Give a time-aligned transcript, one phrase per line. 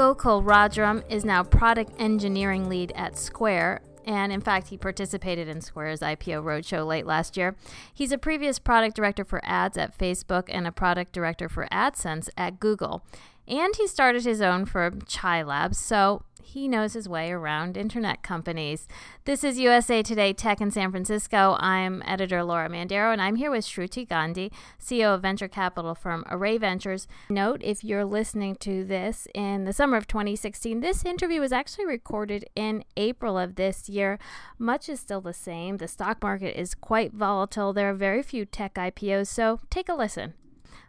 [0.00, 5.60] Gokul Rajaram is now product engineering lead at Square, and in fact, he participated in
[5.60, 7.54] Square's IPO roadshow late last year.
[7.92, 12.30] He's a previous product director for ads at Facebook and a product director for AdSense
[12.38, 13.04] at Google.
[13.46, 18.22] And he started his own firm, Chai Labs, so he knows his way around internet
[18.22, 18.88] companies.
[19.24, 21.56] This is USA Today Tech in San Francisco.
[21.58, 24.50] I'm editor Laura Mandaro, and I'm here with Shruti Gandhi,
[24.80, 27.06] CEO of venture capital firm Array Ventures.
[27.28, 31.86] Note if you're listening to this in the summer of 2016, this interview was actually
[31.86, 34.18] recorded in April of this year.
[34.58, 35.76] Much is still the same.
[35.76, 37.72] The stock market is quite volatile.
[37.72, 40.34] There are very few tech IPOs, so take a listen.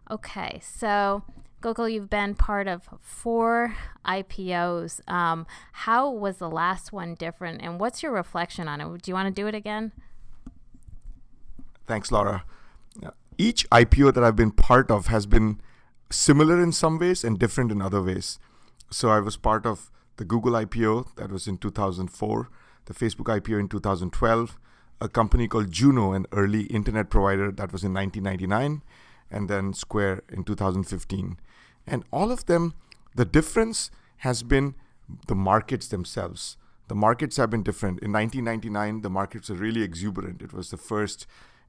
[0.09, 1.23] Okay, so
[1.61, 5.07] Gokul, you've been part of four IPOs.
[5.07, 9.01] Um, how was the last one different, and what's your reflection on it?
[9.01, 9.91] Do you want to do it again?
[11.85, 12.43] Thanks, Laura.
[13.37, 15.61] Each IPO that I've been part of has been
[16.09, 18.39] similar in some ways and different in other ways.
[18.89, 22.49] So I was part of the Google IPO that was in 2004,
[22.85, 24.59] the Facebook IPO in 2012,
[24.99, 28.83] a company called Juno, an early internet provider that was in 1999,
[29.31, 31.37] and then Square in 2015.
[31.87, 32.73] And all of them,
[33.15, 34.75] the difference has been
[35.27, 36.57] the markets themselves.
[36.87, 37.99] The markets have been different.
[38.01, 40.41] In 1999, the markets were really exuberant.
[40.41, 41.25] It was the first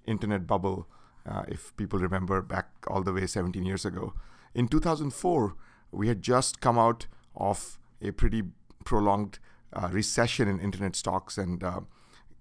[0.07, 0.87] internet bubble,
[1.27, 4.15] uh, if people remember back all the way 17 years ago.
[4.55, 5.55] In 2004,
[5.93, 8.43] we had just come out of a pretty
[8.85, 9.39] prolonged
[9.73, 11.81] uh, recession in internet stocks, and uh,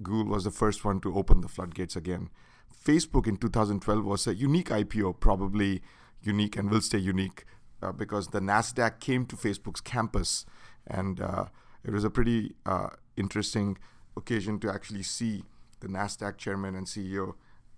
[0.02, 2.30] Google was the first one to open the floodgates again.
[2.86, 5.82] Facebook in 2012 was a unique IPO, probably
[6.24, 7.46] unique and will stay unique
[7.82, 10.46] uh, because the NASDAQ came to Facebook's campus.
[10.88, 11.46] And uh,
[11.84, 13.78] it was a pretty uh, interesting
[14.16, 15.44] occasion to actually see
[15.80, 17.34] the NASDAQ chairman and CEO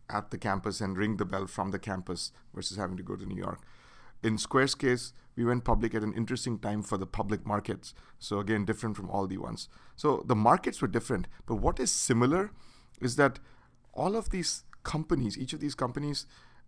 [0.10, 3.26] at the campus and ring the bell from the campus versus having to go to
[3.26, 3.62] New York.
[4.22, 7.94] In Square's case, we went public at an interesting time for the public markets.
[8.20, 9.68] So, again, different from all the ones.
[9.96, 11.28] So, the markets were different.
[11.46, 12.52] But what is similar
[13.02, 13.40] is that
[13.94, 16.26] all of these companies, each of these companies,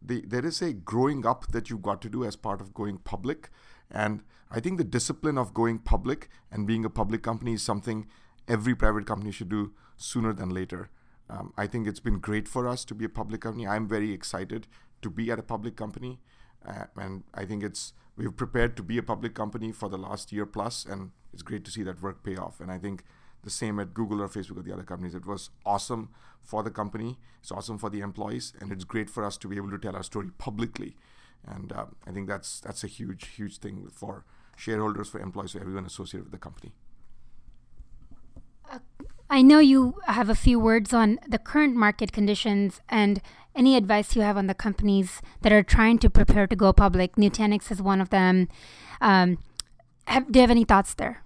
[0.07, 2.97] the, there is a growing up that you've got to do as part of going
[2.99, 3.49] public.
[3.91, 8.07] And I think the discipline of going public and being a public company is something
[8.47, 10.89] every private company should do sooner than later.
[11.29, 13.67] Um, I think it's been great for us to be a public company.
[13.67, 14.67] I'm very excited
[15.01, 16.19] to be at a public company.
[16.65, 20.31] Uh, and I think it's we've prepared to be a public company for the last
[20.31, 22.59] year plus, and it's great to see that work pay off.
[22.59, 23.03] And I think
[23.45, 25.15] the same at Google or Facebook or the other companies.
[25.15, 26.09] It was awesome
[26.43, 29.55] for the company, it's awesome for the employees, and it's great for us to be
[29.55, 30.97] able to tell our story publicly.
[31.47, 35.59] And uh, I think that's that's a huge, huge thing for shareholders, for employees, for
[35.59, 36.73] everyone associated with the company.
[38.71, 38.79] Uh,
[39.29, 43.21] I know you have a few words on the current market conditions and
[43.55, 47.15] any advice you have on the companies that are trying to prepare to go public.
[47.15, 48.47] Nutanix is one of them.
[49.01, 49.37] Um,
[50.07, 51.24] have, do you have any thoughts there?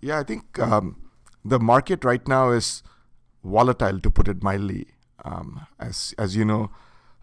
[0.00, 1.10] Yeah, I think um,
[1.44, 2.82] the market right now is
[3.44, 4.88] volatile, to put it mildly.
[5.24, 6.70] Um, as as you know,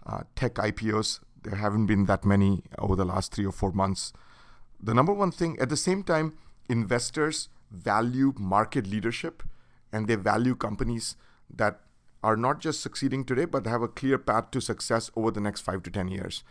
[0.06, 4.12] uh, tech IPOs there haven't been that many over the last three or four months.
[4.82, 6.38] The number one thing, at the same time,
[6.70, 9.44] investors value market leadership,
[9.92, 11.16] and they value companies
[11.50, 11.82] that
[12.24, 15.62] are not just succeeding today, but have a clear path to success over the next
[15.62, 16.44] five to ten years.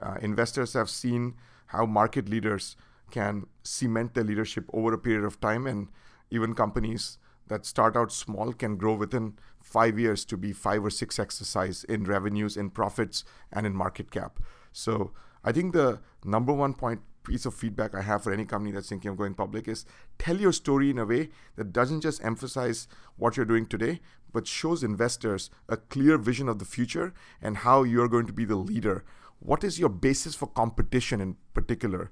[0.00, 1.34] Uh, investors have seen
[1.66, 2.76] how market leaders
[3.14, 5.66] can cement their leadership over a period of time.
[5.66, 5.88] And
[6.30, 10.90] even companies that start out small can grow within five years to be five or
[10.90, 14.40] six exercise in revenues, in profits, and in market cap.
[14.72, 15.12] So
[15.44, 18.88] I think the number one point piece of feedback I have for any company that's
[18.88, 19.86] thinking of going public is
[20.18, 22.86] tell your story in a way that doesn't just emphasize
[23.16, 24.00] what you're doing today,
[24.32, 28.44] but shows investors a clear vision of the future and how you're going to be
[28.44, 29.04] the leader.
[29.38, 32.10] What is your basis for competition in particular?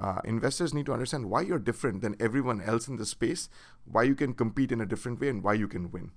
[0.00, 3.48] Uh, investors need to understand why you're different than everyone else in the space,
[3.84, 6.10] why you can compete in a different way, and why you can win.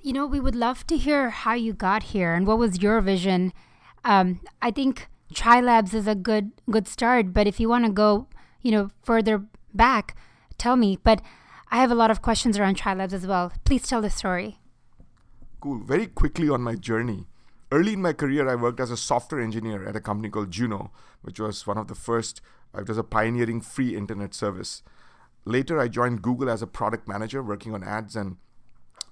[0.00, 3.00] You know, we would love to hear how you got here and what was your
[3.00, 3.52] vision.
[4.04, 7.90] Um, I think Chai Labs is a good good start, but if you want to
[7.90, 8.28] go,
[8.62, 10.16] you know, further back,
[10.56, 10.98] tell me.
[11.02, 11.20] But
[11.70, 13.52] I have a lot of questions around Chai Labs as well.
[13.64, 14.60] Please tell the story.
[15.60, 15.80] Cool.
[15.80, 17.26] Very quickly on my journey.
[17.70, 20.90] Early in my career, I worked as a software engineer at a company called Juno,
[21.20, 22.40] which was one of the first,
[22.74, 24.82] uh, it was a pioneering free internet service.
[25.44, 28.36] Later, I joined Google as a product manager working on ads and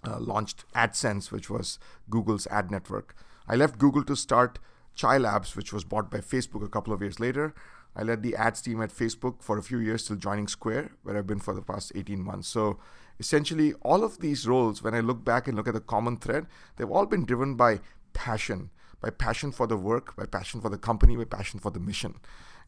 [0.07, 3.15] uh, launched AdSense, which was Google's ad network.
[3.47, 4.59] I left Google to start
[4.95, 7.55] Chai Labs, which was bought by Facebook a couple of years later.
[7.95, 11.17] I led the ads team at Facebook for a few years till joining Square, where
[11.17, 12.49] I've been for the past 18 months.
[12.49, 12.79] So
[13.19, 16.47] essentially, all of these roles, when I look back and look at the common thread,
[16.77, 17.81] they've all been driven by
[18.17, 18.71] passion,
[19.01, 22.15] by passion for the work, by passion for the company, by passion for the mission.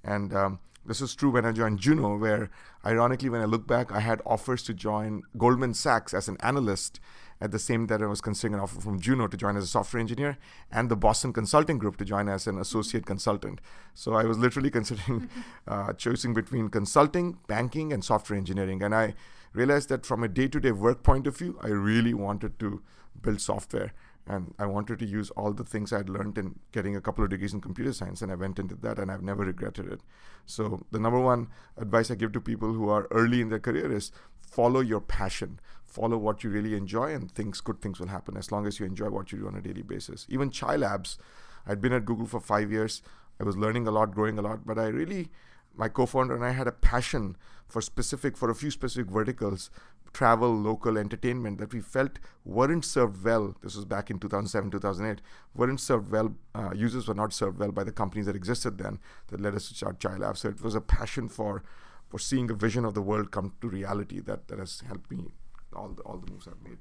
[0.04, 2.50] And um, this was true when I joined Juno, where
[2.84, 7.00] ironically, when I look back, I had offers to join Goldman Sachs as an analyst
[7.40, 9.64] at the same time that I was considering an offer from Juno to join as
[9.64, 10.38] a software engineer
[10.70, 13.60] and the Boston Consulting Group to join as an associate consultant.
[13.94, 15.28] So I was literally considering
[15.66, 18.82] uh, choosing between consulting, banking, and software engineering.
[18.82, 19.14] And I
[19.52, 22.82] realized that from a day to day work point of view, I really wanted to
[23.20, 23.92] build software.
[24.28, 27.30] And I wanted to use all the things I'd learned in getting a couple of
[27.30, 30.00] degrees in computer science, and I went into that, and I've never regretted it.
[30.44, 31.48] So, the number one
[31.78, 35.60] advice I give to people who are early in their career is follow your passion.
[35.84, 38.86] Follow what you really enjoy and things good things will happen as long as you
[38.86, 40.26] enjoy what you do on a daily basis.
[40.28, 41.18] Even chai labs
[41.66, 43.02] i'd been at google for five years.
[43.40, 45.30] I was learning a lot growing a lot but i really
[45.74, 47.36] my co-founder and i had a passion
[47.68, 49.70] for specific for a few specific verticals
[50.18, 55.20] travel local entertainment that we felt weren't served well this was back in 2007 2008
[55.54, 58.98] weren't served well uh, users were not served well by the companies that existed then
[59.28, 61.62] that led us to start chai labs so it was a passion for
[62.08, 65.28] for seeing a vision of the world come to reality that, that has helped me
[65.74, 66.78] all the, all the moves I've made.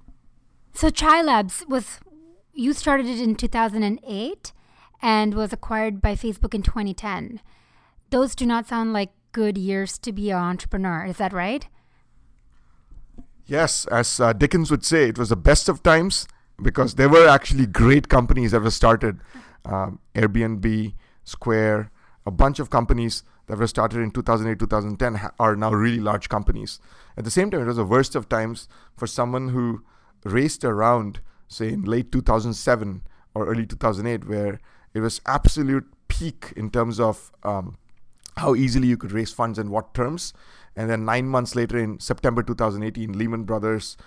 [0.73, 1.99] So Chai Labs was
[2.53, 4.53] you started it in 2008
[5.01, 7.41] and was acquired by Facebook in 2010.
[8.09, 11.05] Those do not sound like good years to be an entrepreneur.
[11.05, 11.67] Is that right?
[13.47, 16.27] Yes, as uh, Dickens would say, it was the best of times
[16.61, 19.19] because there were actually great companies that were started.
[19.63, 21.89] Um, Airbnb, Square,
[22.25, 26.81] a bunch of companies that were started in 2008, 2010 are now really large companies.
[27.15, 28.67] At the same time, it was the worst of times
[28.97, 29.83] for someone who
[30.25, 33.01] raced around, say, in late 2007
[33.33, 34.59] or early 2008, where
[34.93, 37.77] it was absolute peak in terms of um,
[38.35, 40.33] how easily you could raise funds and what terms.
[40.77, 43.97] And then nine months later, in September 2018, Lehman Brothers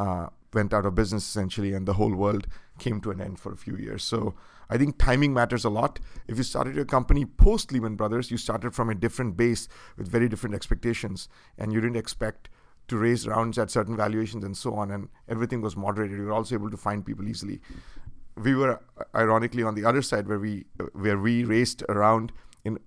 [0.00, 2.48] uh, went out of business essentially, and the whole world
[2.80, 4.02] came to an end for a few years.
[4.02, 4.34] So
[4.68, 6.00] I think timing matters a lot.
[6.26, 10.08] If you started your company post Lehman Brothers, you started from a different base with
[10.08, 12.48] very different expectations, and you didn't expect
[12.88, 16.18] to raise rounds at certain valuations and so on, and everything was moderated.
[16.18, 17.60] You were also able to find people easily.
[18.36, 18.80] We were
[19.14, 22.32] ironically on the other side where we where we raised around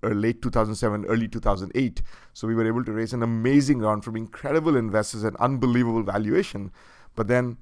[0.02, 2.02] in late 2007, early 2008.
[2.32, 6.70] So we were able to raise an amazing round from incredible investors and unbelievable valuation.
[7.14, 7.58] But then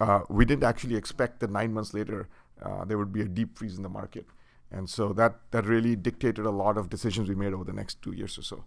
[0.00, 2.28] uh, we didn't actually expect that nine months later
[2.62, 4.26] uh, there would be a deep freeze in the market.
[4.70, 8.00] And so that, that really dictated a lot of decisions we made over the next
[8.02, 8.64] two years or so.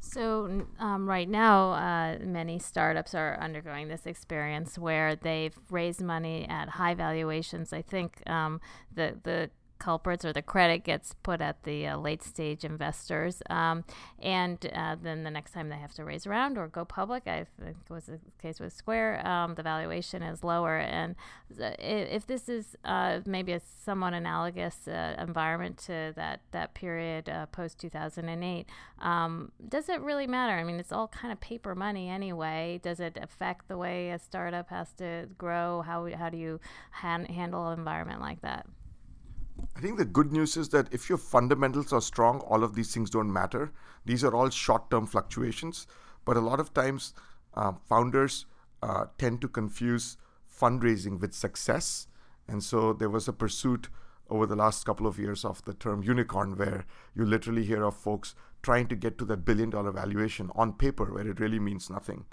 [0.00, 6.46] So, um, right now, uh, many startups are undergoing this experience where they've raised money
[6.48, 7.72] at high valuations.
[7.72, 8.60] I think um,
[8.94, 9.50] the, the
[9.84, 13.42] culprits or the credit gets put at the uh, late stage investors.
[13.50, 13.84] Um,
[14.18, 17.44] and uh, then the next time they have to raise around or go public, I
[17.62, 20.78] think was the case with Square, um, the valuation is lower.
[20.78, 21.16] And
[21.58, 27.44] if this is uh, maybe a somewhat analogous uh, environment to that, that period uh,
[27.46, 28.66] post 2008,
[29.00, 30.54] um, does it really matter?
[30.54, 32.80] I mean, it's all kind of paper money anyway.
[32.82, 35.82] Does it affect the way a startup has to grow?
[35.82, 36.58] How, how do you
[36.90, 38.66] han- handle an environment like that?
[39.76, 42.92] I think the good news is that if your fundamentals are strong, all of these
[42.92, 43.72] things don't matter.
[44.04, 45.86] These are all short term fluctuations.
[46.24, 47.14] But a lot of times,
[47.54, 48.46] uh, founders
[48.82, 50.16] uh, tend to confuse
[50.60, 52.06] fundraising with success.
[52.48, 53.88] And so there was a pursuit
[54.30, 56.84] over the last couple of years of the term unicorn, where
[57.14, 61.12] you literally hear of folks trying to get to that billion dollar valuation on paper,
[61.12, 62.24] where it really means nothing.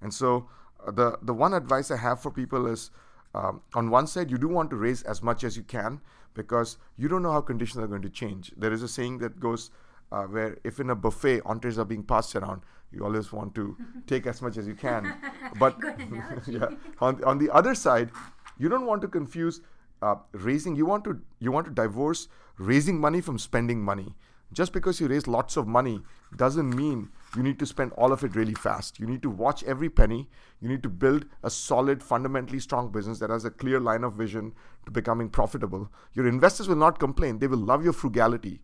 [0.00, 0.48] And so
[0.86, 2.90] uh, the, the one advice I have for people is
[3.34, 6.00] um, on one side, you do want to raise as much as you can
[6.34, 8.52] because you don't know how conditions are going to change.
[8.56, 9.70] There is a saying that goes
[10.10, 13.76] uh, where if in a buffet entrees are being passed around, you always want to
[14.06, 15.14] take as much as you can.
[15.58, 15.76] But
[16.46, 16.68] yeah,
[17.00, 18.10] on, on the other side,
[18.58, 19.60] you don't want to confuse
[20.02, 20.76] uh, raising.
[20.76, 24.14] You want to you want to divorce raising money from spending money.
[24.52, 26.00] Just because you raise lots of money
[26.36, 28.98] doesn't mean you need to spend all of it really fast.
[28.98, 30.28] You need to watch every penny.
[30.60, 34.14] You need to build a solid, fundamentally strong business that has a clear line of
[34.14, 34.54] vision
[34.86, 35.90] to becoming profitable.
[36.14, 38.60] Your investors will not complain, they will love your frugality.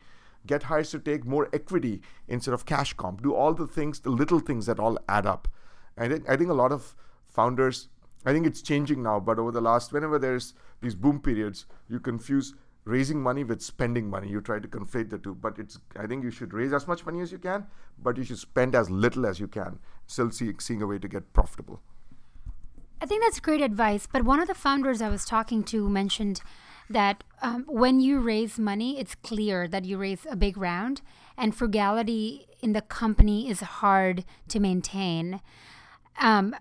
[0.46, 3.22] Get hires to take more equity instead of cash comp.
[3.22, 5.48] Do all the things, the little things that all add up.
[5.96, 6.94] I think, I think a lot of
[7.28, 7.88] founders,
[8.26, 11.98] I think it's changing now, but over the last, whenever there's these boom periods, you
[11.98, 14.28] confuse raising money with spending money.
[14.28, 15.78] You try to conflate the two, but it's.
[15.96, 17.66] I think you should raise as much money as you can,
[18.02, 19.78] but you should spend as little as you can.
[20.06, 21.80] Still see, seeing a way to get profitable.
[23.00, 24.06] I think that's great advice.
[24.10, 26.40] But one of the founders I was talking to mentioned
[26.88, 31.00] that um, when you raise money, it's clear that you raise a big round,
[31.36, 35.40] and frugality in the company is hard to maintain.
[36.20, 36.54] Um,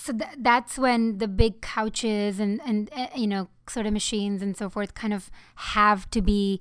[0.00, 4.42] so th- that's when the big couches and and uh, you know sort of machines
[4.42, 6.60] and so forth kind of have to be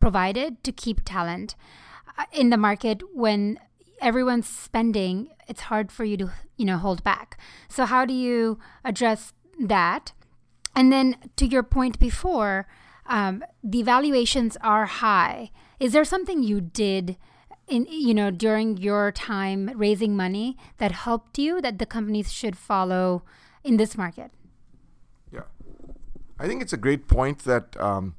[0.00, 1.54] provided to keep talent
[2.18, 3.58] uh, in the market when
[4.00, 7.38] everyone's spending, it's hard for you to, you know, hold back.
[7.68, 10.12] So how do you address that?
[10.74, 12.66] And then to your point before,
[13.06, 15.50] um, the valuations are high.
[15.78, 17.16] Is there something you did
[17.72, 22.56] in you know during your time raising money that helped you that the companies should
[22.56, 23.22] follow
[23.64, 24.30] in this market?
[25.32, 25.48] Yeah,
[26.38, 28.14] I think it's a great point that um,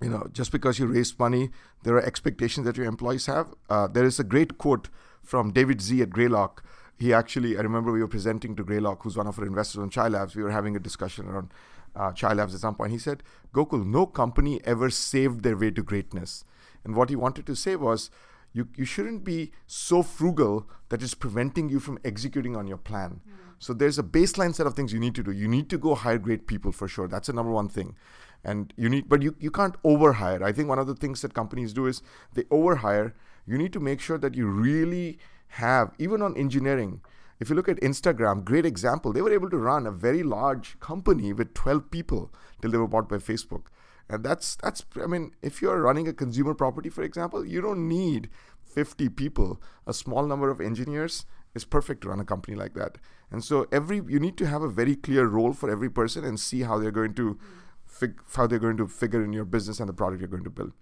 [0.00, 1.50] you know just because you raise money,
[1.84, 3.54] there are expectations that your employees have.
[3.70, 4.88] Uh, there is a great quote
[5.22, 6.64] from David Sze at Greylock.
[6.98, 9.90] He actually, I remember we were presenting to Greylock, who's one of our investors on
[9.90, 10.36] Chai Labs.
[10.36, 11.50] We were having a discussion around
[11.96, 12.92] uh, Chai Labs at some point.
[12.92, 13.22] He said,
[13.52, 16.44] Gokul, no company ever saved their way to greatness.
[16.84, 18.10] And what he wanted to say was,
[18.52, 23.20] you, you shouldn't be so frugal that it's preventing you from executing on your plan.
[23.26, 23.32] Mm.
[23.58, 25.30] So there's a baseline set of things you need to do.
[25.30, 27.08] You need to go hire great people for sure.
[27.08, 27.96] That's the number one thing.
[28.44, 30.42] And you need, but you, you can't overhire.
[30.42, 32.02] I think one of the things that companies do is
[32.34, 33.12] they overhire.
[33.46, 35.18] You need to make sure that you really
[35.48, 37.00] have, even on engineering,
[37.38, 40.78] if you look at Instagram, great example, they were able to run a very large
[40.80, 43.64] company with 12 people till they were bought by Facebook.
[44.08, 47.88] And that's that's I mean, if you're running a consumer property, for example, you don't
[47.88, 48.28] need
[48.64, 49.60] 50 people.
[49.86, 52.98] A small number of engineers is perfect to run a company like that.
[53.30, 56.38] And so every you need to have a very clear role for every person and
[56.38, 57.38] see how they're going to
[57.86, 60.50] fig, how they're going to figure in your business and the product you're going to
[60.50, 60.72] build.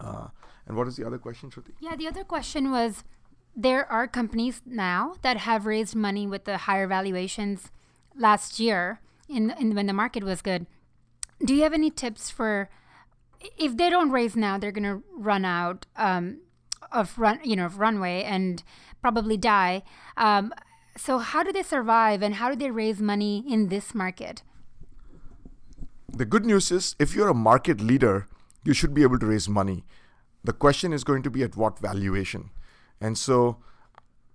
[0.00, 0.28] Uh,
[0.66, 1.72] and what is the other question, Shruti?
[1.80, 3.04] Yeah, the other question was
[3.56, 7.70] there are companies now that have raised money with the higher valuations
[8.14, 10.66] last year in, in when the market was good
[11.44, 12.68] do you have any tips for
[13.56, 16.40] if they don't raise now, they're going to run out um,
[16.92, 18.62] of run, you know, of runway and
[19.00, 19.82] probably die.
[20.16, 20.52] Um,
[20.96, 24.42] so how do they survive, and how do they raise money in this market?
[26.12, 28.26] The good news is, if you're a market leader,
[28.64, 29.84] you should be able to raise money.
[30.42, 32.50] The question is going to be at what valuation,
[33.00, 33.58] and so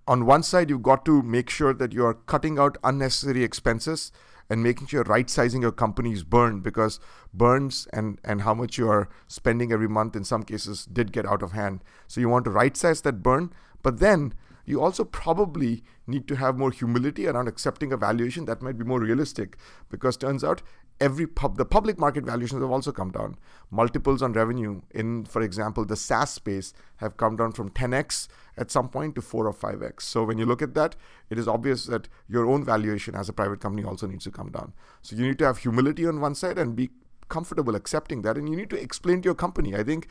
[0.06, 4.12] on one side, you've got to make sure that you are cutting out unnecessary expenses
[4.50, 7.00] and making sure right sizing your company's burn because
[7.32, 11.26] burns and, and how much you are spending every month in some cases did get
[11.26, 11.82] out of hand.
[12.06, 14.34] So you want to right size that burn, but then
[14.66, 18.84] you also probably need to have more humility around accepting a valuation that might be
[18.84, 19.56] more realistic
[19.90, 20.62] because turns out
[21.00, 23.36] every pub the public market valuations have also come down.
[23.70, 28.70] Multiples on revenue in for example the saas space have come down from 10x at
[28.70, 30.94] some point to 4 or 5x so when you look at that
[31.30, 34.50] it is obvious that your own valuation as a private company also needs to come
[34.50, 34.72] down.
[35.02, 36.90] So you need to have humility on one side and be
[37.28, 39.74] comfortable accepting that and you need to explain to your company.
[39.74, 40.08] I think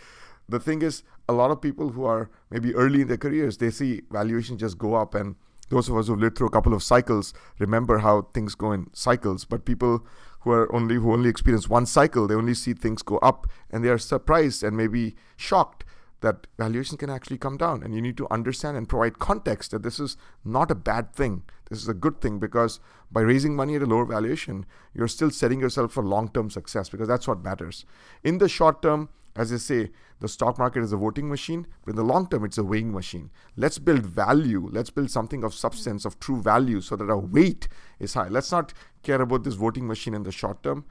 [0.49, 3.69] the thing is a lot of people who are maybe early in their careers they
[3.69, 5.35] see valuation just go up and
[5.69, 8.89] those of us who've lived through a couple of cycles remember how things go in
[8.93, 9.45] cycles.
[9.45, 10.05] But people
[10.43, 13.83] who are only who only experience one cycle they only see things go up and
[13.83, 15.83] they are surprised and maybe shocked
[16.23, 17.83] that valuation can actually come down.
[17.83, 21.43] And you need to understand and provide context that this is not a bad thing.
[21.69, 22.79] This is a good thing because
[23.11, 27.07] by raising money at a lower valuation you're still setting yourself for long-term success because
[27.07, 27.85] that's what matters.
[28.23, 29.89] In the short term as I say,
[30.23, 32.93] the stock market is a voting machine, but in the long term, it's a weighing
[32.93, 33.29] machine.
[33.57, 34.69] Let's build value.
[34.71, 37.67] Let's build something of substance, of true value, so that our weight
[37.99, 38.29] is high.
[38.29, 40.85] Let's not care about this voting machine in the short term.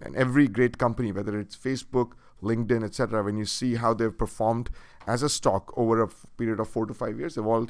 [0.00, 4.70] And every great company, whether it's Facebook, LinkedIn, etc., when you see how they've performed
[5.06, 7.68] as a stock over a period of four to five years, they've all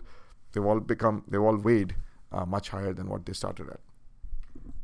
[0.53, 1.97] they've all become they've all weighed
[2.31, 3.81] uh, much higher than what they started at.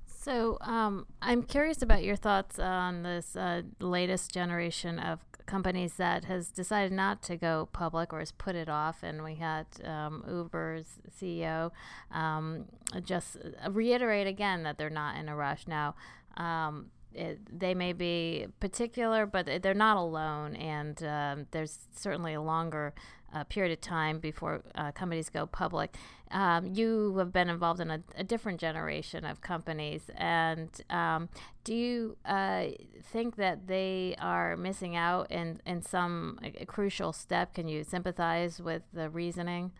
[0.06, 6.24] So um, I'm curious about your thoughts on this uh, latest generation of companies that
[6.24, 9.02] has decided not to go public or has put it off.
[9.02, 11.70] And we had um, Uber's CEO
[12.10, 12.66] um,
[13.04, 13.36] just
[13.70, 15.94] reiterate again that they're not in a rush now.
[16.36, 22.42] Um, it, they may be particular, but they're not alone, and um, there's certainly a
[22.42, 22.92] longer
[23.34, 25.94] uh, period of time before uh, companies go public.
[26.30, 31.28] Um, you have been involved in a, a, different generation of companies, and um,
[31.62, 32.66] do you uh,
[33.12, 37.54] think that they are missing out in, in some a crucial step?
[37.54, 39.72] Can you sympathize with the reasoning?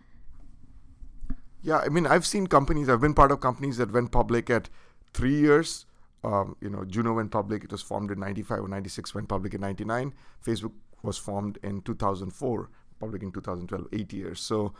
[1.62, 4.68] Yeah, I mean, I've seen companies, I've been part of companies that went public at
[5.12, 5.86] three years
[6.24, 7.64] um, you know, Juno went public.
[7.64, 10.14] It was formed in 95 or 96, went public in 99.
[10.44, 12.70] Facebook was formed in 2004,
[13.04, 14.40] public in 2012, eight years.
[14.40, 14.72] So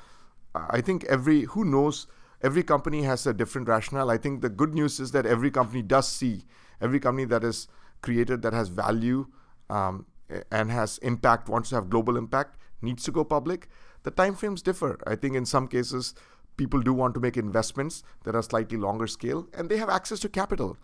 [0.54, 2.07] I think every, who knows,
[2.43, 4.11] every company has a different rationale.
[4.11, 6.45] I think the good news is that every company does see,
[6.81, 7.69] every company that is
[8.02, 9.26] created that has value
[9.71, 10.07] um,
[10.50, 13.69] and has impact, wants to have global impact, needs to go public.
[14.02, 14.99] The timeframes differ.
[15.07, 16.14] I think in some cases,
[16.57, 20.21] people do want to make investments that are slightly longer scale and they have access
[20.21, 20.76] to capital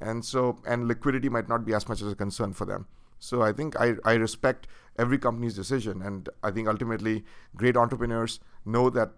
[0.00, 2.86] and so and liquidity might not be as much as a concern for them
[3.18, 4.66] So I think I, I respect
[4.98, 7.24] every company's decision, and I think ultimately
[7.56, 9.12] great entrepreneurs know that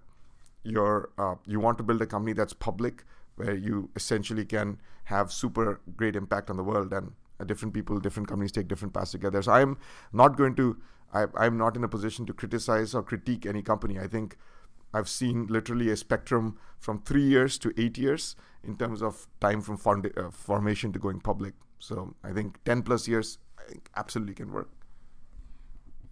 [0.63, 3.05] you're uh, you want to build a company that's public,
[3.37, 7.99] where you essentially can have super great impact on the world, and uh, different people,
[7.99, 9.43] different companies take different paths together.
[9.43, 9.79] So I'm
[10.13, 10.77] not going to
[11.13, 13.99] I, I'm not in a position to criticize or critique any company.
[13.99, 14.37] I think
[14.93, 19.61] I've seen literally a spectrum from three years to eight years in terms of time
[19.61, 19.79] from
[20.17, 21.55] uh, formation to going public.
[21.79, 23.39] So I think 10 plus years
[23.97, 24.71] absolutely can work.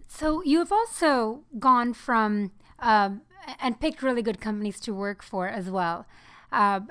[0.07, 3.21] So you've also gone from um,
[3.59, 6.05] and picked really good companies to work for as well.
[6.51, 6.81] Uh,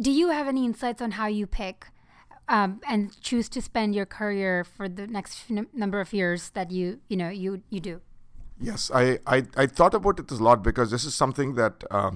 [0.00, 1.86] do you have any insights on how you pick
[2.48, 7.00] um, and choose to spend your career for the next number of years that you
[7.08, 8.00] you know you you do?
[8.60, 12.12] Yes, I, I, I thought about it a lot because this is something that uh,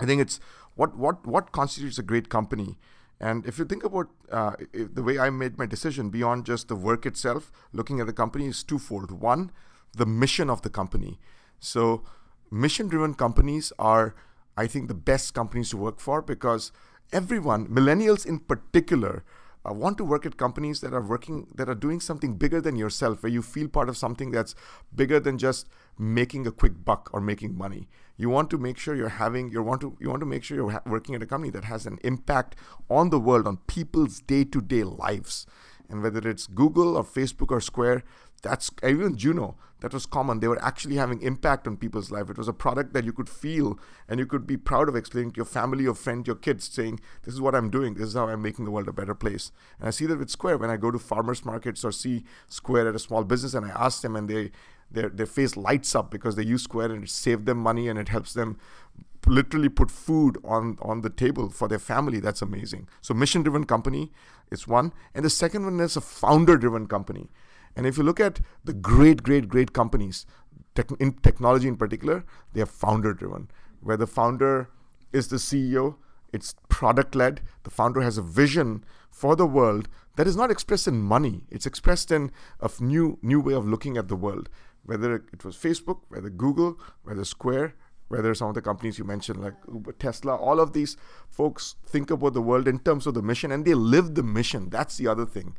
[0.00, 0.40] I think it's
[0.74, 2.78] what what what constitutes a great company.
[3.20, 6.74] And if you think about uh, the way I made my decision beyond just the
[6.74, 9.12] work itself, looking at the company is twofold.
[9.12, 9.52] One,
[9.96, 11.20] the mission of the company.
[11.60, 12.02] So,
[12.50, 14.16] mission driven companies are,
[14.56, 16.72] I think, the best companies to work for because
[17.12, 19.22] everyone, millennials in particular,
[19.68, 22.76] uh, want to work at companies that are working that are doing something bigger than
[22.76, 24.54] yourself where you feel part of something that's
[24.94, 27.88] bigger than just making a quick buck or making money.
[28.16, 30.56] You want to make sure you're having you want to you want to make sure
[30.56, 32.56] you're ha- working at a company that has an impact
[32.90, 35.46] on the world on people's day-to-day lives
[35.88, 38.02] and whether it's google or facebook or square
[38.42, 39.56] that's even Juno.
[39.80, 40.38] That was common.
[40.38, 42.30] They were actually having impact on people's life.
[42.30, 45.32] It was a product that you could feel and you could be proud of explaining
[45.32, 47.94] to your family, your friend, your kids, saying, "This is what I'm doing.
[47.94, 50.30] This is how I'm making the world a better place." And I see that with
[50.30, 53.66] Square when I go to farmers markets or see Square at a small business, and
[53.66, 54.52] I ask them, and they
[54.90, 57.98] their their face lights up because they use Square and it saved them money and
[57.98, 58.58] it helps them
[59.26, 62.20] literally put food on on the table for their family.
[62.20, 62.88] That's amazing.
[63.00, 64.12] So mission driven company
[64.50, 64.92] is one.
[65.14, 67.30] And the second one is a founder driven company.
[67.76, 70.26] And if you look at the great, great, great companies,
[70.74, 74.68] tech, in technology in particular, they are founder driven, where the founder
[75.12, 75.96] is the CEO,
[76.32, 80.88] it's product led, the founder has a vision for the world that is not expressed
[80.88, 82.30] in money, it's expressed in
[82.60, 84.48] a new, new way of looking at the world.
[84.84, 87.74] Whether it was Facebook, whether Google, whether Square,
[88.12, 90.98] whether some of the companies you mentioned like Uber, Tesla, all of these
[91.30, 94.68] folks think about the world in terms of the mission and they live the mission.
[94.68, 95.56] That's the other thing.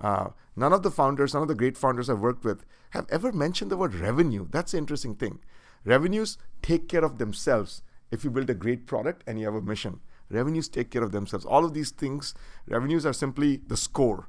[0.00, 3.32] Uh, none of the founders, none of the great founders I've worked with have ever
[3.32, 4.48] mentioned the word revenue.
[4.50, 5.40] That's the interesting thing.
[5.84, 9.60] Revenues take care of themselves if you build a great product and you have a
[9.60, 10.00] mission.
[10.30, 11.44] Revenues take care of themselves.
[11.44, 12.32] All of these things,
[12.66, 14.26] revenues are simply the score.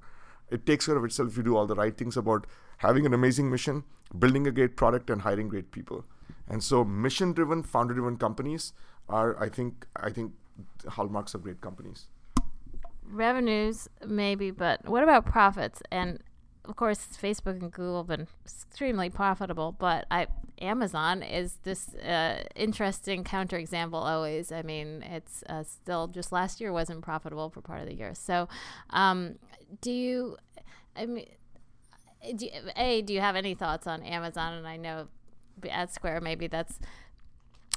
[0.49, 2.47] It takes care of itself if you do all the right things about
[2.79, 3.85] having an amazing mission,
[4.19, 6.03] building a great product, and hiring great people.
[6.51, 8.73] And so, mission-driven, founder-driven companies
[9.09, 10.33] are, I think, I think,
[10.87, 12.07] hallmarks of great companies
[13.11, 15.81] revenues maybe, but what about profits?
[15.91, 16.19] And
[16.65, 20.27] of course, Facebook and Google have been extremely profitable, but I
[20.61, 24.51] Amazon is this uh, interesting counterexample always.
[24.51, 28.13] I mean, it's uh, still just last year wasn't profitable for part of the year.
[28.13, 28.47] So,
[28.91, 29.39] um,
[29.81, 30.37] do you?
[30.95, 31.25] I mean,
[32.35, 34.53] do you, a do you have any thoughts on Amazon?
[34.53, 35.07] And I know
[35.69, 36.79] at Square maybe that's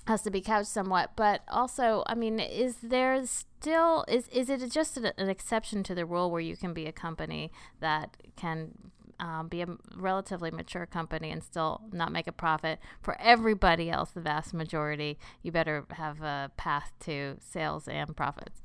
[0.06, 1.12] has to be couched somewhat.
[1.16, 5.94] But also i mean is there still is is it just an, an exception to
[5.94, 8.72] the rule where you can be a company that can
[9.20, 12.78] um, be a relatively mature company and still not make a profit?
[13.00, 18.60] For everybody else the vast majority you better have a path to sales and profits.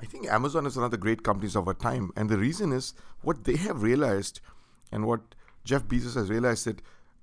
[0.00, 2.12] I think amazon is one of the great companies of our time.
[2.16, 4.40] And the reason is what they have realized
[4.92, 5.20] and what
[5.64, 6.80] jeff bezos has realized that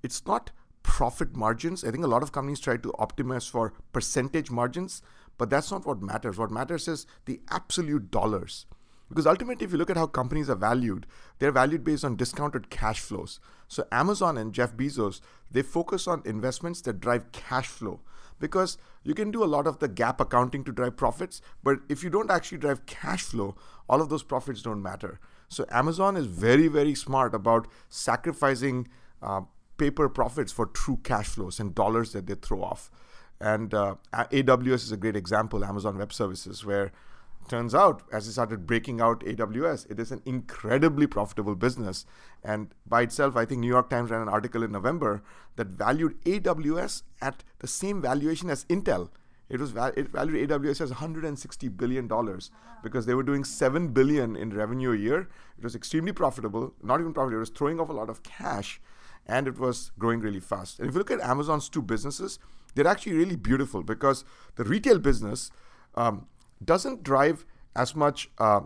[0.07, 0.51] it's not
[0.83, 1.83] profit margins.
[1.83, 5.01] I think a lot of companies try to optimize for percentage margins,
[5.37, 6.37] but that's not what matters.
[6.37, 8.65] What matters is the absolute dollars.
[9.09, 11.05] Because ultimately, if you look at how companies are valued,
[11.39, 13.41] they're valued based on discounted cash flows.
[13.67, 15.19] So Amazon and Jeff Bezos,
[15.51, 17.99] they focus on investments that drive cash flow.
[18.39, 22.01] Because you can do a lot of the GAAP accounting to drive profits, but if
[22.03, 23.55] you don't actually drive cash flow,
[23.89, 25.19] all of those profits don't matter.
[25.49, 28.87] So Amazon is very, very smart about sacrificing
[29.21, 29.41] uh,
[29.77, 32.89] paper profits for true cash flows and dollars that they throw off.
[33.39, 36.91] And uh, AWS is a great example, Amazon Web Services, where
[37.47, 42.05] turns out as they started breaking out AWS, it is an incredibly profitable business.
[42.43, 45.23] And by itself, I think New York Times ran an article in November
[45.55, 49.09] that valued AWS at the same valuation as Intel.
[49.49, 52.51] It was val- it valued AWS as 160 billion dollars
[52.83, 55.29] because they were doing seven billion in revenue a year.
[55.57, 57.37] It was extremely profitable, not even profitable.
[57.37, 58.81] It was throwing off a lot of cash,
[59.27, 60.79] and it was growing really fast.
[60.79, 62.39] And if you look at Amazon's two businesses,
[62.75, 64.23] they're actually really beautiful because
[64.55, 65.51] the retail business
[65.95, 66.27] um,
[66.63, 68.29] doesn't drive as much.
[68.37, 68.61] Uh,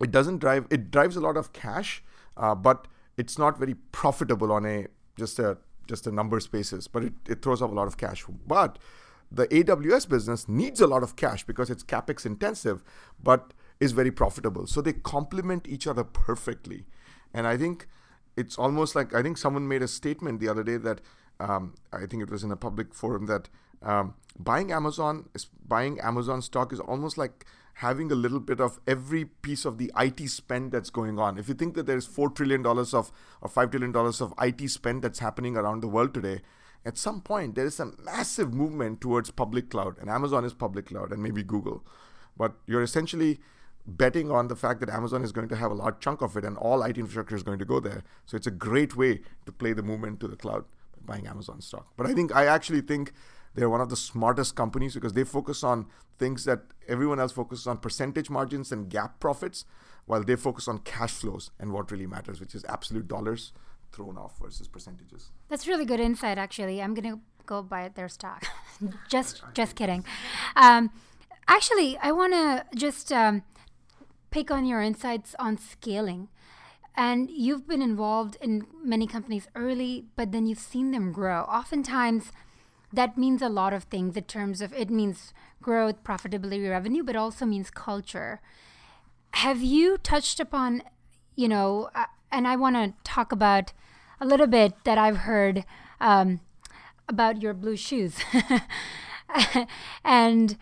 [0.00, 0.66] it doesn't drive.
[0.70, 2.02] It drives a lot of cash,
[2.36, 6.86] uh, but it's not very profitable on a just a just a numbers basis.
[6.86, 8.24] But it, it throws off a lot of cash.
[8.46, 8.78] But
[9.30, 12.82] the AWS business needs a lot of cash because it's capex intensive,
[13.22, 14.66] but is very profitable.
[14.66, 16.86] So they complement each other perfectly.
[17.32, 17.86] And I think
[18.38, 21.00] it's almost like I think someone made a statement the other day that
[21.40, 23.48] um, I think it was in a public forum that
[23.82, 25.28] um, buying Amazon
[25.66, 29.90] buying Amazon stock is almost like having a little bit of every piece of the
[29.96, 31.38] IT spend that's going on.
[31.38, 34.68] If you think that there's four trillion dollars of or five trillion dollars of IT
[34.68, 36.40] spend that's happening around the world today,
[36.84, 40.86] at some point there is a massive movement towards public cloud, and Amazon is public
[40.86, 41.84] cloud, and maybe Google,
[42.36, 43.40] but you're essentially
[43.88, 46.44] betting on the fact that Amazon is going to have a large chunk of it
[46.44, 48.04] and all IT infrastructure is going to go there.
[48.26, 50.64] So it's a great way to play the movement to the cloud
[51.06, 51.86] by buying Amazon stock.
[51.96, 53.12] But I think I actually think
[53.54, 55.86] they're one of the smartest companies because they focus on
[56.18, 59.64] things that everyone else focuses on percentage margins and GAAP profits,
[60.06, 63.52] while they focus on cash flows and what really matters, which is absolute dollars
[63.92, 65.30] thrown off versus percentages.
[65.48, 66.82] That's really good insight actually.
[66.82, 68.44] I'm gonna go buy their stock.
[69.08, 70.04] just just kidding.
[70.56, 70.90] Um,
[71.46, 73.42] actually I wanna just um,
[74.30, 76.28] pick on your insights on scaling.
[76.96, 81.42] And you've been involved in many companies early, but then you've seen them grow.
[81.42, 82.32] Oftentimes,
[82.92, 87.14] that means a lot of things in terms of it means growth, profitability, revenue, but
[87.14, 88.40] also means culture.
[89.34, 90.82] Have you touched upon,
[91.36, 93.72] you know, uh, and I want to talk about
[94.20, 95.64] a little bit that I've heard
[96.00, 96.40] um,
[97.08, 98.18] about your blue shoes.
[100.04, 100.56] and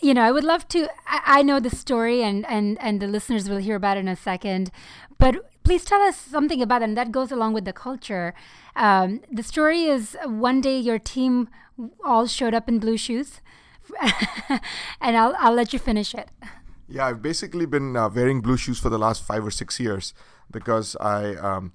[0.00, 0.88] you know, I would love to.
[1.06, 4.08] I, I, know the story, and and and the listeners will hear about it in
[4.08, 4.70] a second.
[5.18, 8.34] But please tell us something about and that goes along with the culture.
[8.76, 11.48] Um, the story is one day your team
[12.04, 13.40] all showed up in blue shoes,
[15.00, 16.30] and I'll I'll let you finish it.
[16.88, 20.14] Yeah, I've basically been uh, wearing blue shoes for the last five or six years
[20.50, 21.34] because I.
[21.34, 21.72] Um,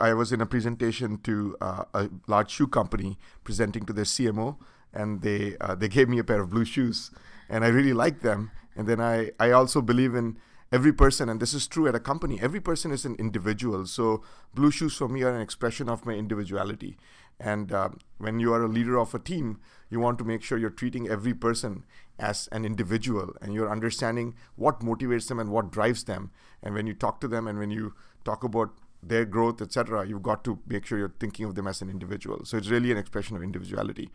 [0.00, 4.56] I was in a presentation to uh, a large shoe company presenting to their CMO,
[4.94, 7.10] and they uh, they gave me a pair of blue shoes,
[7.48, 8.50] and I really like them.
[8.76, 10.36] And then I I also believe in
[10.72, 12.40] every person, and this is true at a company.
[12.40, 13.86] Every person is an individual.
[13.86, 14.22] So
[14.54, 16.96] blue shoes for me are an expression of my individuality.
[17.38, 20.58] And uh, when you are a leader of a team, you want to make sure
[20.58, 21.84] you're treating every person
[22.18, 26.30] as an individual, and you're understanding what motivates them and what drives them.
[26.62, 28.70] And when you talk to them, and when you talk about
[29.02, 32.44] their growth, etc., you've got to make sure you're thinking of them as an individual.
[32.44, 34.10] So it's really an expression of individuality.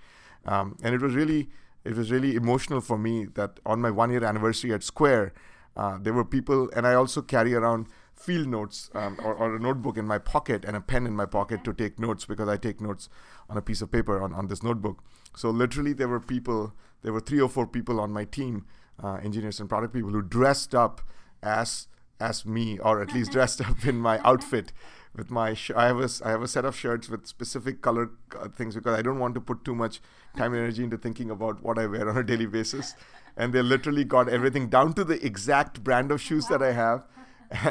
[0.45, 1.49] Um, and it was really
[1.83, 5.33] it was really emotional for me that on my one year anniversary at Square,
[5.75, 9.59] uh, there were people, and I also carry around field notes um, or, or, a
[9.59, 12.57] notebook in my pocket and a pen in my pocket to take notes because I
[12.57, 13.07] take notes
[13.49, 15.01] on a piece of paper on, on this notebook.
[15.37, 18.65] So literally, there were people, there were three or four people on my team,
[19.01, 21.01] uh, engineers and product people, who dressed up
[21.41, 21.87] as
[22.19, 24.73] as me, or at least dressed up in my outfit
[25.19, 28.09] with my sh- I have a I have a set of shirts with specific color
[28.39, 30.01] uh, things because I don't want to put too much
[30.37, 32.95] time and energy into thinking about what I wear on a daily basis.
[33.37, 37.03] And they literally got everything down to the exact brand of shoes that I have,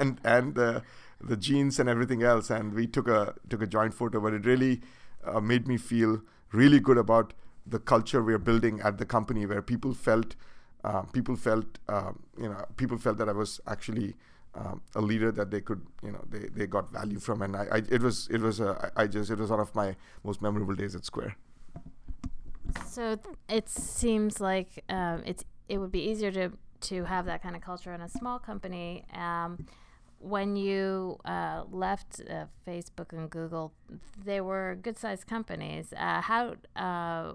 [0.00, 0.82] and and the
[1.32, 2.50] the jeans and everything else.
[2.50, 4.80] And we took a took a joint photo, but it really
[5.24, 6.20] uh, made me feel
[6.52, 7.34] really good about
[7.66, 10.36] the culture we're building at the company, where people felt
[10.84, 14.14] uh, people felt uh, you know people felt that I was actually
[14.58, 17.66] um, a leader that they could you know they, they got value from and I,
[17.72, 20.74] I it was it was a, I just it was one of my most memorable
[20.74, 21.36] days at Square.
[22.86, 23.18] So
[23.48, 27.62] it seems like um, it's it would be easier to to have that kind of
[27.62, 29.04] culture in a small company.
[29.12, 29.66] Um,
[30.20, 33.72] when you uh, left uh, Facebook and Google,
[34.24, 35.92] they were good sized companies.
[35.96, 37.34] Uh, how uh,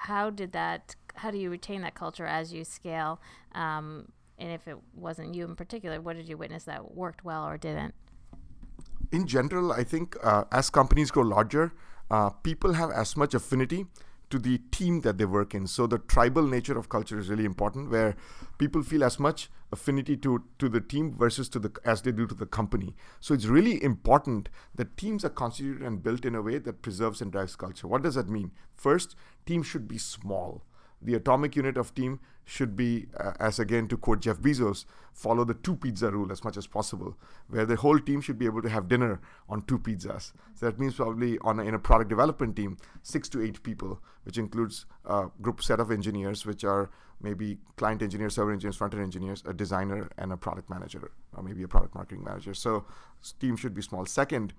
[0.00, 0.96] how did that?
[1.14, 3.20] How do you retain that culture as you scale?
[3.54, 4.08] Um,
[4.38, 7.56] and if it wasn't you in particular, what did you witness that worked well or
[7.56, 7.94] didn't?
[9.12, 11.72] In general, I think uh, as companies grow larger,
[12.10, 13.86] uh, people have as much affinity
[14.30, 15.66] to the team that they work in.
[15.66, 18.16] So the tribal nature of culture is really important, where
[18.58, 22.26] people feel as much affinity to to the team versus to the as they do
[22.26, 22.94] to the company.
[23.20, 27.20] So it's really important that teams are constituted and built in a way that preserves
[27.20, 27.86] and drives culture.
[27.86, 28.50] What does that mean?
[28.74, 29.14] First,
[29.46, 30.62] teams should be small
[31.04, 35.44] the atomic unit of team should be, uh, as again to quote Jeff Bezos, follow
[35.44, 37.16] the two pizza rule as much as possible,
[37.48, 40.32] where the whole team should be able to have dinner on two pizzas.
[40.54, 44.00] So that means probably on a, in a product development team, six to eight people,
[44.24, 46.90] which includes a group set of engineers, which are
[47.20, 51.42] maybe client engineers, server engineers, front end engineers, a designer, and a product manager, or
[51.42, 52.52] maybe a product marketing manager.
[52.52, 52.84] So
[53.40, 54.04] team should be small.
[54.04, 54.52] Second,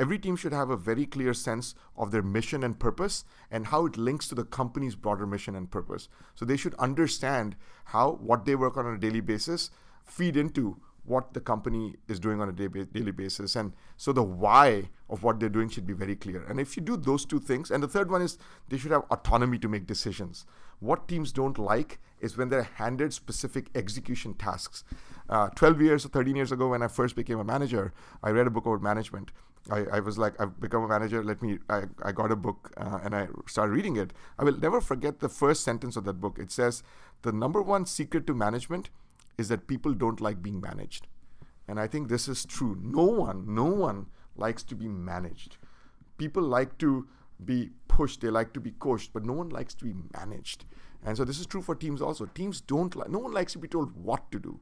[0.00, 3.84] every team should have a very clear sense of their mission and purpose and how
[3.84, 6.08] it links to the company's broader mission and purpose.
[6.34, 9.70] So they should understand how what they work on on a daily basis
[10.04, 13.56] feed into what the company is doing on a daily basis.
[13.56, 16.44] And so the why of what they're doing should be very clear.
[16.44, 19.04] And if you do those two things, and the third one is they should have
[19.10, 20.46] autonomy to make decisions.
[20.78, 24.84] What teams don't like is when they're handed specific execution tasks.
[25.28, 28.46] Uh, 12 years or 13 years ago, when I first became a manager, I read
[28.46, 29.30] a book about management.
[29.70, 31.22] I, I was like, I've become a manager.
[31.22, 34.12] Let me, I, I got a book uh, and I started reading it.
[34.38, 36.38] I will never forget the first sentence of that book.
[36.38, 36.82] It says,
[37.22, 38.90] The number one secret to management
[39.38, 41.06] is that people don't like being managed.
[41.68, 42.76] And I think this is true.
[42.82, 44.06] No one, no one
[44.36, 45.56] likes to be managed.
[46.18, 47.06] People like to
[47.44, 50.64] be pushed, they like to be coached, but no one likes to be managed.
[51.04, 52.26] And so this is true for teams also.
[52.26, 54.60] Teams don't like, no one likes to be told what to do.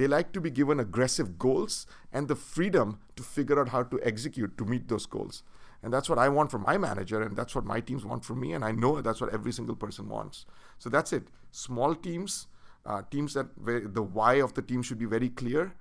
[0.00, 4.00] They like to be given aggressive goals and the freedom to figure out how to
[4.02, 5.42] execute to meet those goals.
[5.82, 8.40] And that's what I want from my manager, and that's what my teams want from
[8.40, 10.46] me, and I know that's what every single person wants.
[10.78, 11.24] So that's it.
[11.50, 12.46] Small teams,
[12.86, 15.74] uh, teams that the why of the team should be very clear,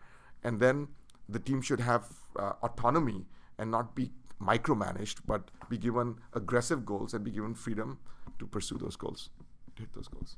[0.43, 0.89] and then
[1.29, 2.03] the team should have
[2.38, 3.25] uh, autonomy
[3.58, 7.99] and not be micromanaged, but be given aggressive goals and be given freedom
[8.38, 9.29] to pursue those goals,
[9.77, 10.36] to hit those goals.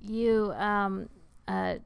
[0.00, 1.08] You um,
[1.46, 1.76] uh,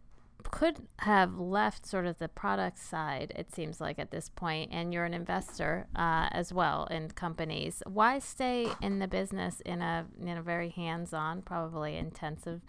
[0.51, 4.93] could have left sort of the product side, it seems like at this point, and
[4.93, 7.83] you're an investor uh, as well in companies.
[7.87, 12.61] Why stay in the business in a in a very hands-on, probably intensive,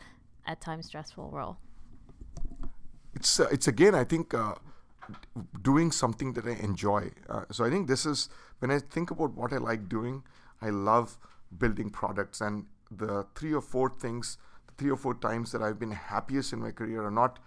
[0.45, 1.57] at times stressful role?
[3.13, 4.33] It's uh, it's again, I think.
[4.33, 4.55] Uh,
[5.63, 7.11] doing something that I enjoy.
[7.27, 8.29] Uh, so I think this is
[8.59, 10.23] when I think about what I like doing.
[10.61, 11.17] I love
[11.57, 15.79] building products, and the three or four things, the three or four times that I've
[15.79, 17.39] been happiest in my career are not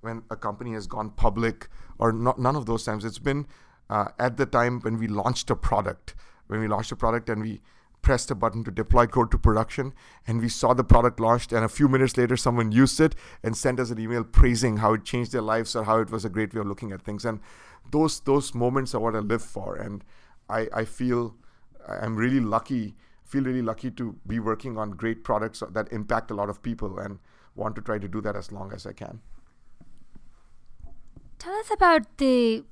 [0.00, 3.04] when a company has gone public or not, none of those times.
[3.04, 3.46] It's been
[3.90, 6.14] uh, at the time when we launched a product,
[6.46, 7.60] when we launched a product and we
[8.02, 9.92] pressed a button to deploy code to production
[10.28, 13.56] and we saw the product launched and a few minutes later someone used it and
[13.56, 16.28] sent us an email praising how it changed their lives or how it was a
[16.28, 17.40] great way of looking at things and
[17.90, 20.04] those those moments are what I live for and
[20.48, 21.34] I, I feel
[21.88, 26.34] I'm really lucky feel really lucky to be working on great products that impact a
[26.34, 27.18] lot of people and
[27.56, 29.20] want to try to do that as long as I can.
[31.46, 32.64] Tell us about the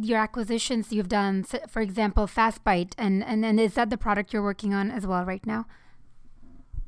[0.00, 1.44] your acquisitions you've done.
[1.68, 5.26] For example, FastBite, and and, and is that the product you're working on as well
[5.26, 5.66] right now?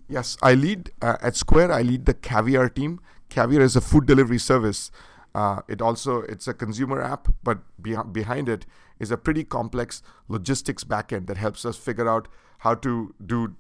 [0.09, 1.71] Yes, I lead uh, at Square.
[1.71, 2.99] I lead the Caviar team.
[3.29, 4.91] Caviar is a food delivery service.
[5.35, 8.65] Uh, it also it's a consumer app, but be- behind it
[8.99, 12.27] is a pretty complex logistics backend that helps us figure out
[12.61, 13.55] how to do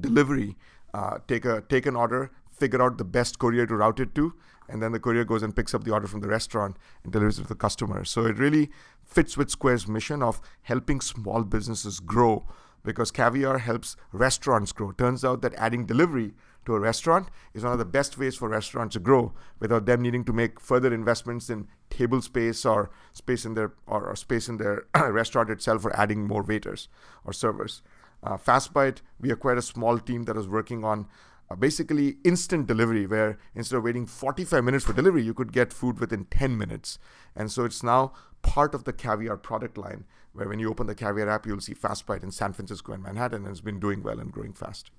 [0.00, 0.56] delivery.
[0.94, 4.32] Uh, take a take an order, figure out the best courier to route it to,
[4.68, 7.38] and then the courier goes and picks up the order from the restaurant and delivers
[7.38, 8.04] it to the customer.
[8.04, 8.70] So it really
[9.04, 12.46] fits with Square's mission of helping small businesses grow
[12.86, 14.92] because Caviar helps restaurants grow.
[14.92, 18.48] Turns out that adding delivery to a restaurant is one of the best ways for
[18.48, 23.44] restaurants to grow without them needing to make further investments in table space or space
[23.44, 26.88] in their or, or space in their restaurant itself or adding more waiters
[27.24, 27.82] or servers.
[28.22, 31.06] Uh, FastBite, we acquired a small team that was working on
[31.48, 35.72] Uh, basically instant delivery where instead of waiting 45 minutes for delivery you could get
[35.72, 36.98] food within 10 minutes.
[37.36, 40.94] And so it's now part of the caviar product line where when you open the
[40.94, 44.18] caviar app you'll see fastbite in san francisco and manhattan and it's been doing well
[44.18, 44.90] and growing fast.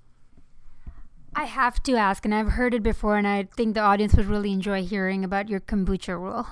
[1.34, 4.26] I have to ask, and I've heard it before, and I think the audience would
[4.26, 6.46] really enjoy hearing about your kombucha rule.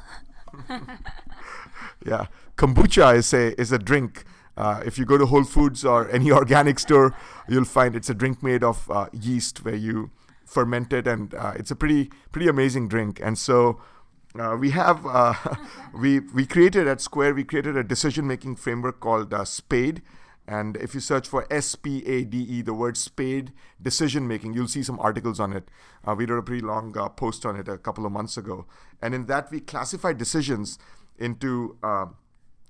[2.07, 4.25] yeah, kombucha is a is a drink
[4.57, 7.15] uh, if you go to Whole Foods or any organic store,
[7.49, 10.11] you'll find it's a drink made of uh, yeast where you
[10.45, 13.21] ferment it, and uh, it's a pretty pretty amazing drink.
[13.23, 13.81] And so
[14.39, 15.35] uh, we have uh,
[15.95, 20.03] we we created at Square we created a decision making framework called Spade.
[20.49, 24.55] And if you search for S P A D E, the word spade decision making,
[24.55, 25.69] you'll see some articles on it.
[26.17, 28.65] we did a pretty long post on it a couple of months ago.
[29.03, 30.79] And in that, we classify decisions
[31.19, 31.77] into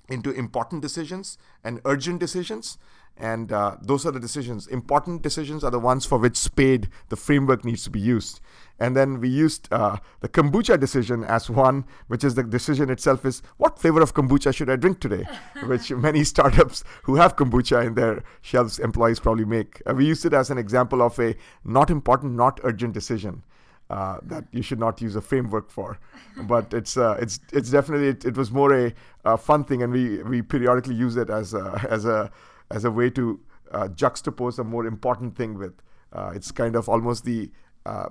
[0.09, 2.79] into important decisions and urgent decisions.
[3.19, 4.67] And uh, those are the decisions.
[4.67, 8.41] Important decisions are the ones for which SPADE, the framework, needs to be used.
[8.79, 13.25] And then we used uh, the kombucha decision as one, which is the decision itself
[13.25, 15.25] is what flavor of kombucha should I drink today?
[15.65, 19.81] which many startups who have kombucha in their shelves employees probably make.
[19.87, 23.43] Uh, we used it as an example of a not important, not urgent decision
[23.91, 25.99] uh, that you should not use a framework for.
[26.43, 28.93] But it's uh, it's it's definitely it, it was more a,
[29.25, 32.31] a, fun thing, and we we periodically use it as a as a
[32.71, 33.41] as a way to
[33.73, 35.75] uh, juxtapose a more important thing with.
[36.13, 37.51] Uh, it's kind of almost the
[37.85, 38.09] uh,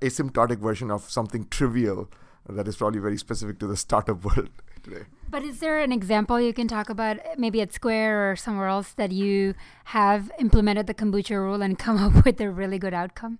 [0.00, 2.10] asymptotic version of something trivial
[2.48, 4.50] that is probably very specific to the startup world
[4.82, 5.04] today.
[5.28, 8.92] But is there an example you can talk about, maybe at Square or somewhere else,
[8.92, 9.54] that you
[9.86, 13.38] have implemented the kombucha rule and come up with a really good outcome?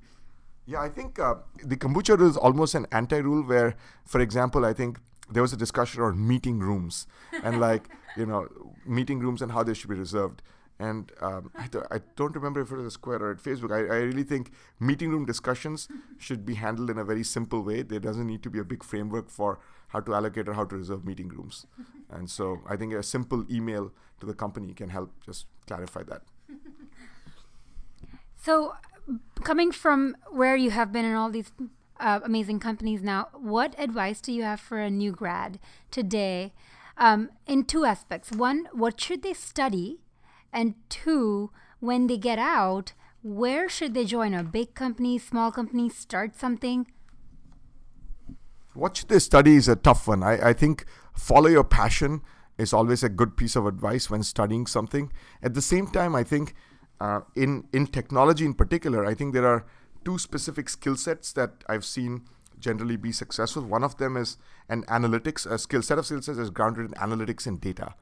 [0.66, 4.72] Yeah, I think uh, the kombucha rule is almost an anti-rule where, for example, I
[4.72, 4.98] think
[5.31, 7.07] there was a discussion on meeting rooms
[7.42, 8.48] and like you know
[8.85, 10.42] meeting rooms and how they should be reserved.
[10.79, 13.72] And um, I, th- I, don't remember if it was a Square or at Facebook.
[13.72, 17.81] I, I really think meeting room discussions should be handled in a very simple way.
[17.81, 20.76] There doesn't need to be a big framework for how to allocate or how to
[20.76, 21.64] reserve meeting rooms.
[22.11, 26.22] and so I think a simple email to the company can help just clarify that.
[28.37, 28.74] So,
[29.42, 31.53] coming from where you have been in all these
[32.01, 35.59] uh, amazing companies now, what advice do you have for a new grad
[35.90, 36.53] today
[36.97, 38.33] um, in two aspects?
[38.33, 40.01] One, what should they study?
[40.53, 42.92] And two, when they get out,
[43.23, 44.35] where should they join?
[44.35, 46.87] A big company, small company, start something?
[48.75, 50.23] What should they study is a tough one.
[50.23, 52.21] I, I think follow your passion
[52.59, 55.12] is always a good piece of advice when studying something.
[55.42, 56.55] At the same time, I think
[57.00, 59.66] uh, in in technology in particular, I think there are
[60.04, 62.22] two specific skill sets that I've seen
[62.59, 63.62] generally be successful.
[63.62, 66.92] One of them is an analytics, a skill set of skill sets is grounded in
[66.92, 67.94] analytics and data.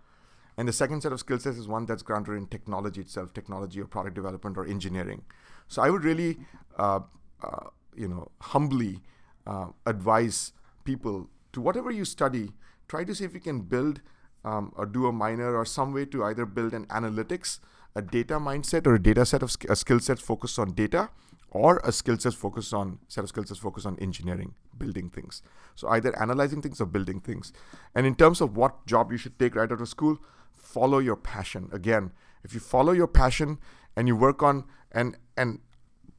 [0.57, 3.81] And the second set of skill sets is one that's grounded in technology itself, technology
[3.81, 5.23] or product development or engineering.
[5.67, 6.39] So I would really,
[6.79, 7.01] uh,
[7.43, 9.01] uh, you know, humbly
[9.47, 10.53] uh, advise
[10.85, 12.53] people to whatever you study,
[12.87, 14.01] try to see if you can build
[14.45, 17.61] um, or do a minor or some way to either build an analytics,
[17.95, 21.11] a data mindset, or a data set of sk- a skill set focused on data,
[21.51, 25.43] or a skill set focused on set of skill sets focused on engineering, building things.
[25.75, 27.53] So either analyzing things or building things.
[27.95, 30.19] And in terms of what job you should take right out of school,
[30.53, 31.71] follow your passion.
[31.73, 33.59] Again, if you follow your passion
[33.97, 35.61] and you work on and and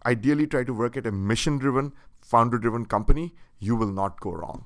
[0.06, 4.32] ideally try to work at a mission driven, founder driven company, you will not go
[4.32, 4.66] wrong.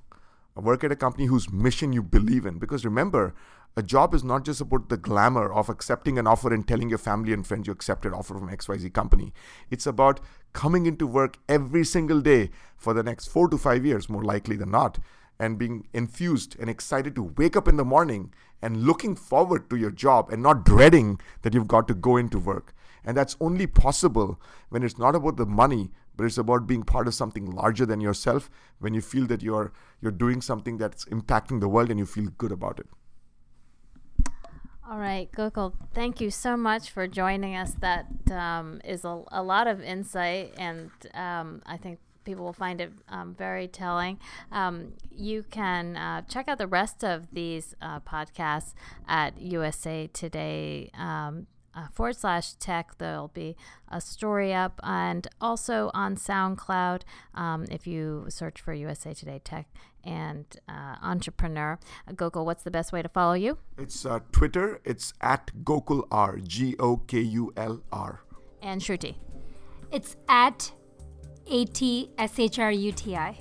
[0.56, 2.60] Work at a company whose mission you believe in.
[2.60, 3.34] Because remember,
[3.78, 6.98] a job is not just about the glamour of accepting an offer and telling your
[6.98, 9.32] family and friends you accepted an offer from XYZ company.
[9.70, 10.20] It's about
[10.54, 14.58] coming into work every single day for the next four to five years, more likely
[14.58, 15.00] than not,
[15.40, 19.78] and being infused and excited to wake up in the morning and looking forward to
[19.78, 22.74] your job and not dreading that you've got to go into work.
[23.06, 27.08] And that's only possible when it's not about the money, but it's about being part
[27.08, 31.60] of something larger than yourself when you feel that you're you're doing something that's impacting
[31.60, 32.88] the world and you feel good about it.
[34.90, 37.76] All right, Gokul, thank you so much for joining us.
[37.80, 42.82] That um, is a, a, lot of insight, and um, I think people will find
[42.82, 44.20] it um, very telling.
[44.52, 48.74] Um, you can uh, check out the rest of these uh, podcasts
[49.08, 50.90] at USA Today.
[50.98, 52.98] Um, uh, forward slash tech.
[52.98, 53.56] There'll be
[53.90, 57.02] a story up, and also on SoundCloud
[57.34, 59.68] um, if you search for USA Today Tech
[60.04, 61.80] and uh, entrepreneur.
[62.08, 63.58] Uh, Gokul, what's the best way to follow you?
[63.78, 64.80] It's uh, Twitter.
[64.84, 68.22] It's at Gokul R, G O K U L R.
[68.62, 69.16] And Shruti.
[69.92, 70.72] It's at
[71.48, 73.38] A T S H R U T I.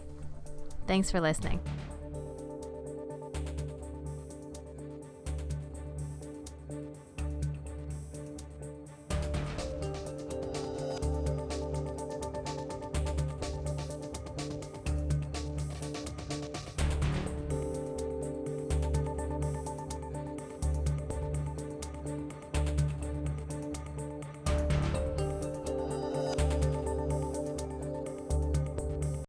[0.87, 1.61] Thanks for listening.